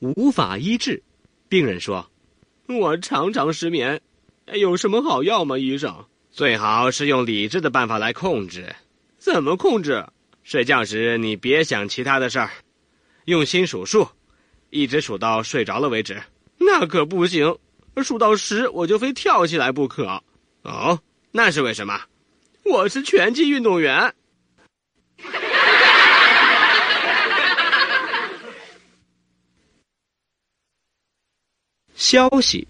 [0.00, 1.02] 无法医治。
[1.48, 2.10] 病人说
[2.68, 4.00] ：“我常常失眠，
[4.52, 5.58] 有什么好药吗？
[5.58, 8.74] 医生，最好是用理智的办法来控制。
[9.18, 10.06] 怎么控制？
[10.42, 12.50] 睡觉时你别想其他的事儿，
[13.24, 14.08] 用心数数，
[14.70, 16.22] 一直数到睡着了为止。
[16.58, 17.56] 那可不行，
[17.96, 20.22] 数到十我就非跳起来不可。
[20.62, 21.00] 哦，
[21.32, 22.00] 那是为什么？
[22.64, 24.14] 我是拳击运动员。”
[32.08, 32.66] 消息：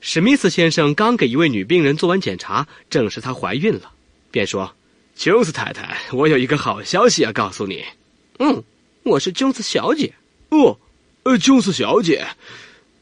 [0.00, 3.92] 史密斯先生刚给一位女病人做完检查，证实她怀孕了，
[4.32, 4.74] 便说
[5.14, 7.84] ：“琼斯太太，我有一个好消息要告诉你。
[8.40, 8.64] ”“嗯，
[9.04, 10.12] 我是琼斯小姐。
[10.50, 10.76] ”“哦，
[11.22, 12.26] 呃，琼斯小姐，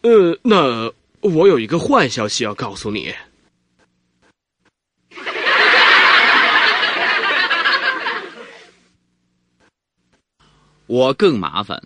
[0.02, 0.92] 呃，那
[1.22, 3.14] 我有一个坏消息要告诉你。
[10.84, 11.82] ”我更麻烦。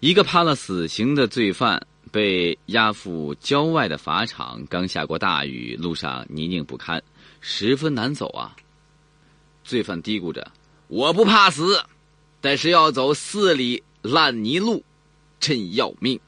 [0.00, 7.02] 一个判了死刑的罪犯被押赴郊外的法场，刚下过大雨，路上泥泞不堪，
[7.40, 8.54] 十分难走啊。
[9.64, 10.52] 罪犯嘀咕着
[10.88, 11.82] ：“我不怕死，
[12.40, 14.84] 但是要走四里烂泥路，
[15.40, 16.20] 真要命。”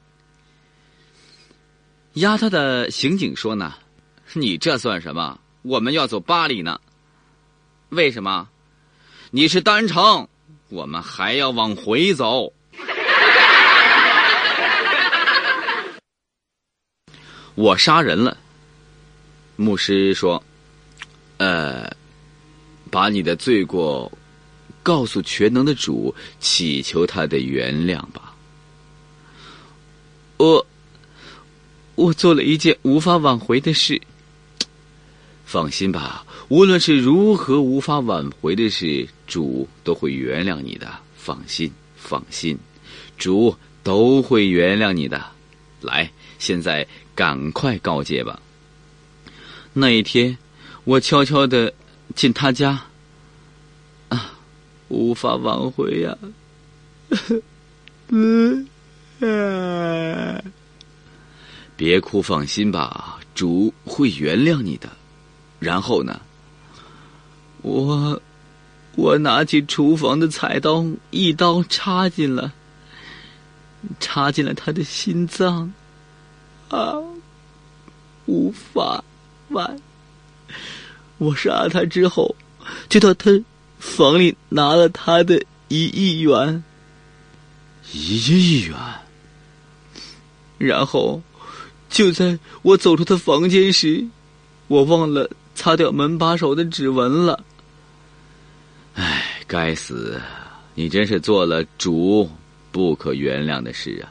[2.15, 3.75] 押他的刑警说：“呢，
[4.33, 5.39] 你这算什么？
[5.63, 6.81] 我们要走八里呢。
[7.91, 8.49] 为什么？
[9.31, 10.27] 你是单程，
[10.71, 12.53] 我们还要往回走。”
[17.59, 18.37] 我杀人了。
[19.57, 20.41] 牧师说
[21.39, 21.91] ：“呃，
[22.89, 24.13] 把你的罪过
[24.81, 28.33] 告诉全能的主，祈求他的原谅吧。”
[30.39, 30.65] 我
[31.97, 34.01] 我做了一件无法挽回的事。
[35.45, 40.97] 放心吧，无论是如何无法挽回的事，主都会原谅你的。
[41.17, 42.57] 放心，放心，
[43.17, 45.21] 主都会原谅你的。
[45.81, 46.87] 来，现在。
[47.19, 48.39] 赶快告诫吧！
[49.73, 50.39] 那一天，
[50.85, 51.75] 我悄悄的
[52.15, 52.81] 进他家，
[54.09, 54.35] 啊，
[54.87, 56.17] 无法挽回呀！
[61.77, 64.89] 别哭，放心吧，主会原谅你的。
[65.59, 66.21] 然后呢，
[67.63, 68.23] 我
[68.95, 72.53] 我拿起厨房的菜刀，一刀插进了，
[73.99, 75.73] 插进了他的心脏。
[76.69, 76.95] 啊，
[78.27, 79.03] 无法
[79.49, 79.81] 完！
[81.19, 82.35] 我杀了他之后，
[82.89, 83.31] 就到他
[83.79, 86.63] 房里拿了他的一亿元，
[87.93, 88.77] 一亿元。
[90.59, 91.23] 然后，
[91.89, 94.05] 就在我走出他房间时，
[94.67, 97.43] 我忘了擦掉门把手的指纹了。
[98.95, 100.21] 唉，该死！
[100.75, 102.29] 你真是做了主
[102.71, 104.11] 不可原谅的事啊！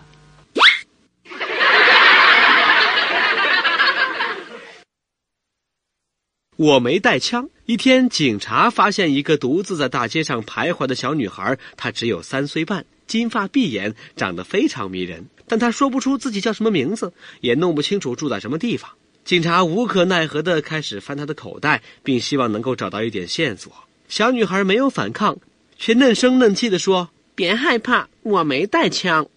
[6.58, 7.50] 我没带枪。
[7.68, 15.28] 一天，警察发现一个独自在大街上徘徊的小女孩，她只有三岁半，金发碧眼，长得非常迷人。
[15.48, 18.90] 但她说不出自己叫什么名字，也弄不清楚住在什么地方。
[19.24, 23.72] 警察无可奈何的开始翻她的口袋，并希望能够找到一点线索。
[24.08, 25.38] 小女孩没有反抗，
[25.78, 29.28] 却嫩声嫩气的说：“别害怕，我没带枪。”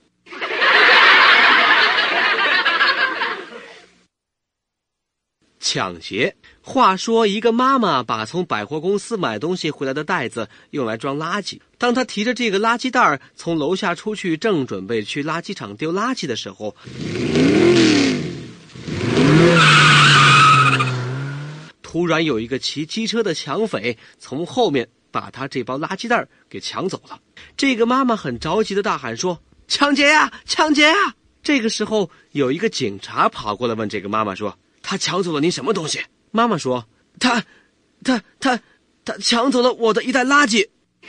[5.72, 6.34] 抢劫。
[6.60, 11.60] 话说，一个妈妈把从百货公司买东西回来的袋子用来装垃圾。
[11.78, 16.74] 当她提着这个垃圾袋从楼下出去，正准备去垃圾场丢垃圾的时候，
[21.80, 27.16] 突然有一个骑机车的抢匪从后面把她这包垃圾袋给抢走了。
[27.56, 30.96] 这个妈妈很着急的大喊说：“抢劫呀，抢劫呀！”
[31.44, 34.58] 这个时候，有一个警察跑过来问这个妈妈说。
[34.82, 36.00] 他抢走了您什么东西？
[36.32, 36.86] 妈妈说
[37.18, 37.42] ：“他，
[38.04, 38.60] 他，他，
[39.04, 40.68] 他抢走了我的一袋垃圾。”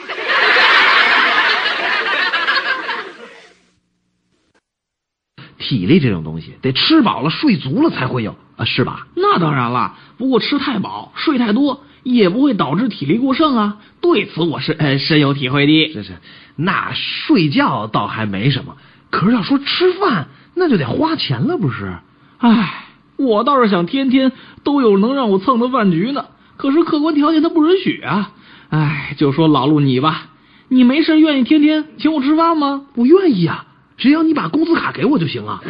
[5.59, 9.05] 体力这种东西，得吃饱了、睡足了才会有啊，是吧？
[9.15, 9.95] 那当然了。
[10.17, 13.77] 不过吃太饱、睡太多也不会导致体力过剩啊。
[14.01, 15.93] 对此我是呃深有体会的。
[15.93, 16.17] 这是，
[16.55, 18.75] 那睡觉倒还没什么，
[19.11, 21.99] 可是要说吃饭，那就得花钱了，不是？
[22.39, 22.87] 唉。
[23.23, 24.31] 我倒是想天天
[24.63, 26.25] 都有能让我蹭的饭局呢，
[26.57, 28.31] 可是客观条件他不允许啊！
[28.69, 30.27] 哎，就说老陆你吧，
[30.69, 32.83] 你没事愿意天天请我吃饭吗？
[32.95, 33.65] 我愿意啊，
[33.97, 35.61] 只要你把工资卡给我就行了。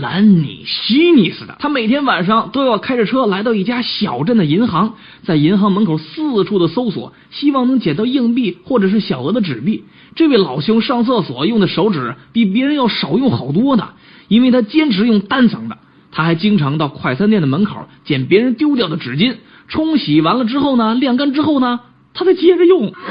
[0.00, 1.56] 兰尼西尼似的。
[1.58, 9.84] 他每天晚上都要开着车来到一家小镇的银行，在银行门口四处的搜索，希望能捡到硬币或者是小额的纸币。
[10.14, 13.90] 这位老兄上厕所用的手指比别人要少用好多呢，
[14.28, 15.78] 因为他坚持用单层的。
[16.12, 19.36] 他还经常到快餐店的门口捡别人丢掉的纸巾，
[19.68, 21.80] 冲洗完了之后呢，晾干之后呢，
[22.14, 22.92] 他再接着用。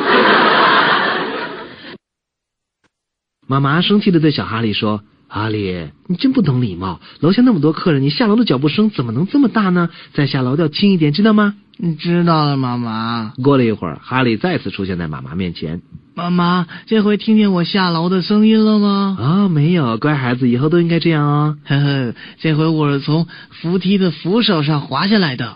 [3.48, 7.00] 妈妈生气的对小哈利说：“哈利，你真不懂礼貌！
[7.20, 9.90] 楼下那么多客人，你下楼的脚步声怎么能这么大呢？
[10.14, 15.82] 再下楼要轻一点，知道吗？”“你知道了，妈妈。”过了一会儿，哈利再次出现在妈妈面前。
[16.16, 21.58] “妈妈，这回听见我下楼的声音了吗？”“啊，没有，乖孩子，以后都应该这样哦。
[21.64, 25.56] ”“呵呵，这回我是从扶梯的扶手上滑下来的。”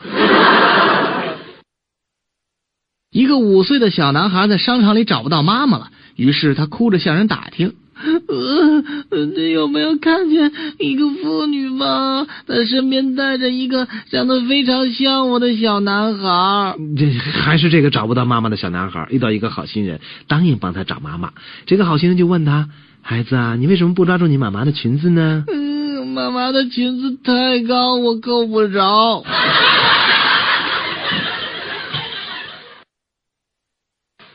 [3.11, 7.73] 一个五岁的小男孩在商场里找不到妈妈了，于是他哭着向人打听。
[7.95, 12.25] 呃，你有没有看见一个妇女吗？
[12.47, 16.75] 她身边带着一个长得非常像我的小男孩。
[16.97, 21.31] 这还是这个找不到妈妈的小男孩遇到一个好心人，答应帮他找妈妈。
[21.65, 22.69] 这个好心人就问他
[23.01, 29.23] ：“孩子啊，你为什么不抓住你妈妈的裙子呢？”嗯，妈妈的裙子太高，我够不着。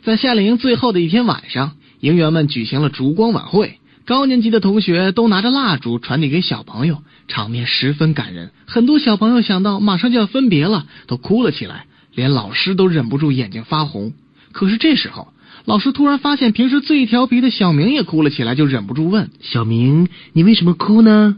[0.05, 1.78] 在夏令营最后的一天晚上。
[2.00, 8.50] 营员们举行了烛光晚会，高年级的同学都拿着蜡烛传递给小朋友，场面十分感人。
[8.67, 14.12] 很多小朋友想到马上就要分别了，都哭了起来，连老师都忍不住眼睛发红。
[14.53, 15.29] 可是这时候，
[15.65, 21.37] 老师突然发现平时最调皮的小明也哭了起来，就忍不住问：“小明，你为什么哭呢？”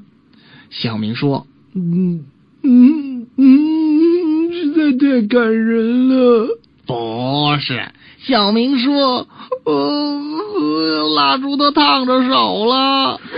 [0.70, 2.24] 小明说：“嗯
[2.62, 7.92] 嗯嗯，实在太感人了。”不是，
[8.26, 9.26] 小明说。
[9.64, 13.20] 呃，蜡烛都烫着手了。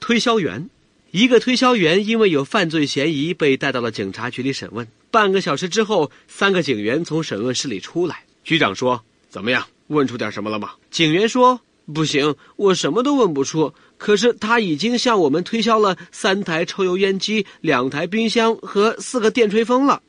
[0.00, 0.68] 推销员，
[1.10, 4.86] 一个推销员因为有犯罪嫌疑被带到了警察局里审问。
[5.10, 8.24] 半个小时之后，三个警员从审问室里出来。
[8.42, 11.60] 局长说：“怎么样，问出点什么了吗？”警员说
[11.94, 13.72] ：“不行，我什么都问不出。
[14.00, 20.00] 可是他已经向我们推销了三台抽油烟机、两台冰箱和四个电吹风了。”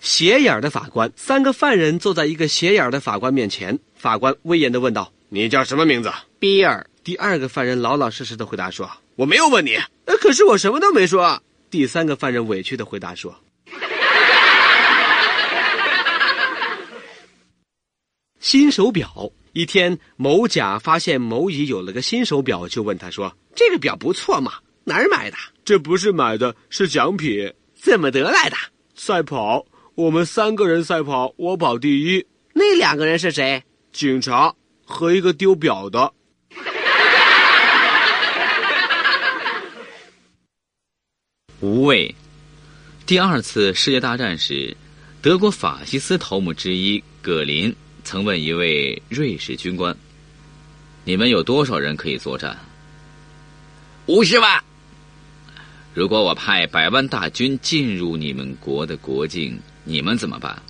[0.00, 3.78] 斜眼的法官，三个犯人坐在一个斜眼的法官面前。
[3.94, 6.84] 法官威严的问道：“你叫什么名字？”比尔。
[7.04, 9.76] 第二个犯人老老实实的回答说：“我没有问你。”
[10.06, 11.40] 呃，可是我什么都没说。
[11.70, 13.34] 第三个犯人委屈的回答说
[18.42, 19.32] ：“新手表。
[19.52, 27.52] 一天，某甲发现某乙有了个新手表，就问他说：‘这个表不错嘛，哪儿买的？’这不是买的，是奖品。
[27.74, 28.56] 怎么得来的？
[28.94, 32.26] 赛跑。”我们三个人赛跑，我跑第一。
[32.54, 33.62] 那两个人是谁？
[33.92, 34.52] 警察
[34.84, 36.12] 和一个丢表的。
[41.60, 42.12] 无畏。
[43.04, 44.74] 第二次世界大战时，
[45.20, 47.74] 德国法西斯头目之一葛林
[48.04, 49.96] 曾问一位瑞士军官
[51.04, 52.58] ：“你们有多少人可以作战
[54.06, 54.62] ？”“五十万。
[55.94, 60.62] ”“如果我派百万大军进入你们国的国境？”你们怎么办？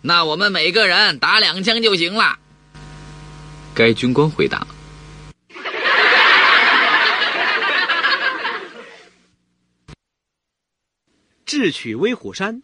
[0.00, 2.38] 那我们每个人打两枪就行了。
[3.74, 4.64] 该军官回答。
[11.44, 12.62] 智取威虎山，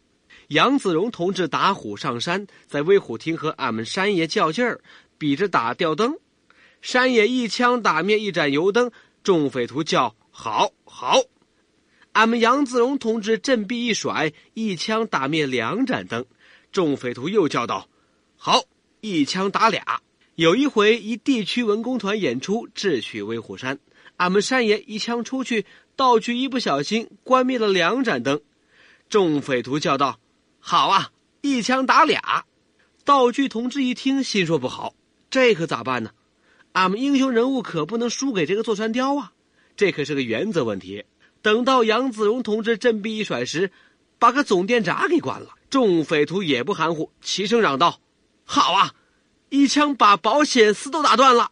[0.49, 4.81] 杨子荣同志打虎上山，在威虎厅和俺们山爷较劲儿，
[5.19, 6.17] 比着打吊灯。
[6.81, 8.91] 山爷一枪打灭一盏油灯，
[9.23, 11.23] 众匪徒叫好好。
[12.13, 16.25] 俺们杨子荣同志振臂一甩，一枪打灭两盏灯。
[16.71, 17.89] 众匪徒又叫道
[18.37, 18.65] ：“好！”
[19.01, 20.01] 一枪打俩。
[20.35, 23.77] 有一回，一地区文工团演出《智取威虎山》，
[24.17, 28.41] 俺们山爷一枪出去，道具一不小心关灭了两盏灯。
[29.09, 30.19] 众匪徒叫道
[30.63, 31.11] ：“好啊！”
[31.43, 32.45] 一枪打俩。
[33.05, 34.95] 道具同志一听，心说不好，
[35.29, 36.13] 这可咋办呢？
[36.73, 39.33] 俺们英雄人物可不能输给这个坐山雕啊！
[39.77, 41.05] 这可是个原则问题。
[41.43, 43.71] 等到杨子荣同志振臂一甩时，
[44.19, 45.51] 把个总电闸给关了。
[45.69, 48.01] 众匪徒也不含糊，齐声嚷道
[48.47, 48.95] ：“好啊！”
[49.51, 51.52] 一枪把保险丝都打断了。